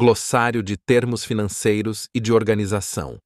Glossário 0.00 0.62
de 0.62 0.76
termos 0.76 1.24
financeiros 1.24 2.08
e 2.14 2.20
de 2.20 2.32
organização. 2.32 3.18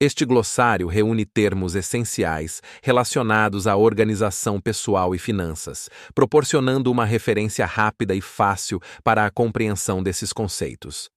Este 0.00 0.24
glossário 0.24 0.86
reúne 0.86 1.26
termos 1.26 1.74
essenciais 1.74 2.62
relacionados 2.80 3.66
à 3.66 3.74
organização 3.74 4.60
pessoal 4.60 5.16
e 5.16 5.18
finanças, 5.18 5.90
proporcionando 6.14 6.92
uma 6.92 7.04
referência 7.04 7.66
rápida 7.66 8.14
e 8.14 8.20
fácil 8.20 8.78
para 9.02 9.26
a 9.26 9.32
compreensão 9.32 10.00
desses 10.00 10.32
conceitos. 10.32 11.08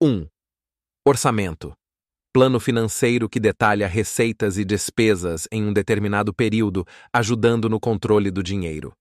1. 0.00 0.28
Orçamento 1.04 1.72
plano 2.32 2.60
financeiro 2.60 3.28
que 3.28 3.40
detalha 3.40 3.88
receitas 3.88 4.58
e 4.58 4.64
despesas 4.64 5.48
em 5.50 5.64
um 5.64 5.72
determinado 5.72 6.32
período, 6.32 6.86
ajudando 7.12 7.68
no 7.68 7.80
controle 7.80 8.30
do 8.30 8.44
dinheiro. 8.44 8.92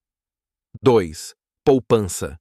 2. 0.82 1.36
Poupança 1.64 2.36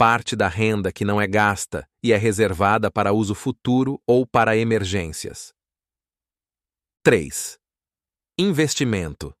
parte 0.00 0.34
da 0.34 0.48
renda 0.48 0.90
que 0.90 1.04
não 1.04 1.20
é 1.20 1.26
gasta 1.26 1.86
e 2.02 2.10
é 2.10 2.16
reservada 2.16 2.90
para 2.90 3.12
uso 3.12 3.34
futuro 3.34 4.00
ou 4.06 4.26
para 4.26 4.56
emergências. 4.56 5.52
3. 7.02 7.58
Investimento. 8.38 9.34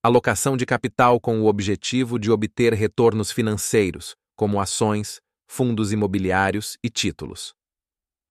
Alocação 0.00 0.56
de 0.56 0.64
capital 0.64 1.18
com 1.18 1.40
o 1.40 1.46
objetivo 1.46 2.20
de 2.20 2.30
obter 2.30 2.72
retornos 2.72 3.32
financeiros, 3.32 4.14
como 4.36 4.60
ações, 4.60 5.20
fundos 5.44 5.90
imobiliários 5.90 6.78
e 6.80 6.88
títulos. 6.88 7.52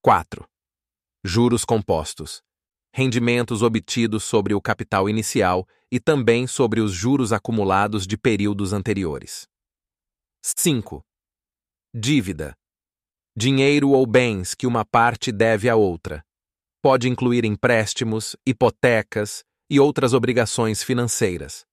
4. 0.01 0.48
Juros 1.25 1.65
compostos. 1.65 2.41
Rendimentos 2.93 3.62
obtidos 3.62 4.23
sobre 4.23 4.53
o 4.53 4.62
capital 4.62 5.09
inicial 5.09 5.67
e 5.91 5.99
também 5.99 6.48
sobre 6.48 6.79
os 6.79 6.93
juros 6.93 7.34
acumulados 7.34 8.07
de 8.07 8.17
períodos 8.17 8.71
anteriores. 8.71 9.45
5. 10.41 11.03
Dívida. 11.95 12.55
Dinheiro 13.38 13.91
ou 13.91 14.07
bens 14.07 14.55
que 14.55 14.65
uma 14.65 14.84
parte 14.84 15.31
deve 15.31 15.70
à 15.70 15.75
outra 15.75 16.23
pode 16.81 17.07
incluir 17.07 17.45
empréstimos, 17.45 18.35
hipotecas 18.45 19.43
e 19.70 19.79
outras 19.79 20.12
obrigações 20.12 20.81
financeiras. 20.81 21.63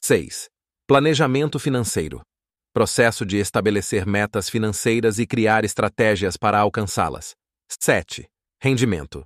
6. 0.00 0.48
Planejamento 0.86 1.58
financeiro. 1.58 2.22
Processo 2.72 3.26
de 3.26 3.36
estabelecer 3.38 4.06
metas 4.06 4.48
financeiras 4.48 5.18
e 5.18 5.26
criar 5.26 5.64
estratégias 5.64 6.36
para 6.36 6.60
alcançá-las. 6.60 7.34
7. 7.82 8.28
Rendimento. 8.62 9.24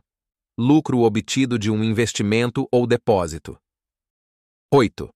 Lucro 0.59 1.01
obtido 1.01 1.59
de 1.59 1.71
um 1.71 1.85
investimento 1.85 2.67
ou 2.73 2.87
depósito. 2.87 3.57
8. 4.73 5.11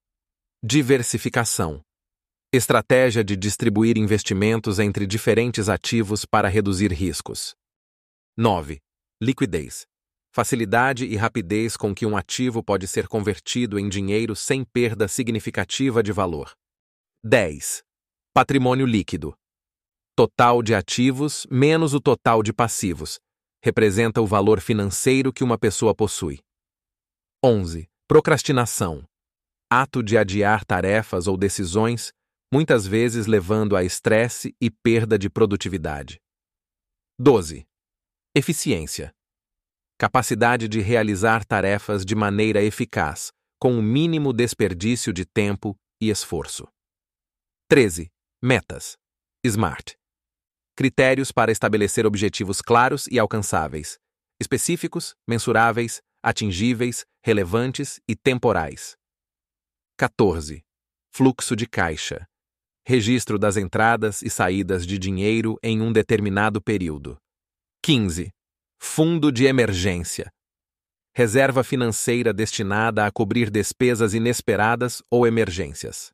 Diversificação. 0.62 1.80
Estratégia 2.52 3.25
de 3.25 3.36
distribuir 3.36 3.98
investimentos 3.98 4.78
entre 4.78 5.06
diferentes 5.06 5.69
ativos 5.69 6.25
para 6.25 6.48
reduzir 6.48 6.92
riscos. 6.92 7.55
9. 8.36 8.80
Liquidez 9.20 9.86
facilidade 10.36 11.06
e 11.06 11.16
rapidez 11.16 11.78
com 11.78 11.94
que 11.94 12.05
um 12.05 12.14
ativo 12.14 12.62
pode 12.62 12.86
ser 12.86 13.08
convertido 13.08 13.78
em 13.78 13.88
dinheiro 13.88 14.36
sem 14.36 14.62
perda 14.62 15.08
significativa 15.08 16.03
de 16.03 16.12
valor. 16.12 16.53
10. 17.25 17.83
Patrimônio 18.34 18.84
líquido. 18.84 19.34
Total 20.14 20.62
de 20.62 20.75
ativos 20.75 21.47
menos 21.50 21.94
o 21.94 22.00
total 22.03 22.42
de 22.42 22.53
passivos. 22.53 23.19
Representa 23.64 24.20
o 24.20 24.27
valor 24.27 24.60
financeiro 24.60 25.33
que 25.33 25.42
uma 25.42 25.56
pessoa 25.56 25.94
possui. 25.94 26.41
11. 27.42 27.88
Procrastinação. 28.06 29.05
Ato 29.72 30.03
de 30.03 30.19
adiar 30.19 30.66
tarefas 30.66 31.27
ou 31.27 31.38
decisões, 31.38 32.12
muitas 32.52 32.86
vezes 32.86 33.27
levando 33.27 33.77
a 33.77 33.84
estresse 33.84 34.55
e 34.61 34.70
perda 34.70 35.19
de 35.19 35.28
produtividade. 35.28 36.20
12. 37.19 37.66
Eficiência 38.34 39.16
capacidade 39.98 40.69
de 40.69 40.80
realizar 40.80 41.44
tarefas 41.44 42.05
de 42.05 42.14
maneira 42.14 42.62
eficaz, 42.62 43.33
com 43.58 43.78
o 43.78 43.83
mínimo 43.83 44.32
desperdício 44.32 45.12
de 45.12 45.25
tempo 45.25 45.75
e 46.00 46.10
esforço. 46.10 46.69
13. 47.69 48.12
Metas. 48.43 48.97
SMART. 49.44 49.94
Critérios 50.76 51.32
para 51.32 51.50
estabelecer 51.50 52.04
objetivos 52.04 52.60
claros 52.60 53.06
e 53.06 53.19
alcançáveis, 53.19 53.99
específicos, 54.38 55.15
mensuráveis, 55.26 56.03
atingíveis, 56.22 57.06
relevantes 57.25 57.99
e 58.06 58.15
temporais. 58.15 58.97
14. 59.97 60.62
Fluxo 61.15 61.56
de 61.56 61.66
caixa. 61.66 62.28
Registro 62.88 63.36
das 63.36 63.56
entradas 63.56 64.22
e 64.22 64.30
saídas 64.30 64.86
de 64.86 64.97
dinheiro 64.97 65.58
em 65.60 65.82
um 65.82 65.92
determinado 65.92 66.62
período. 66.62 67.16
15. 67.82 68.30
Fundo 68.80 69.32
de 69.32 69.44
emergência. 69.44 70.30
Reserva 71.12 71.64
financeira 71.64 72.32
destinada 72.32 73.04
a 73.04 73.10
cobrir 73.10 73.50
despesas 73.50 74.14
inesperadas 74.14 75.02
ou 75.10 75.26
emergências. 75.26 76.12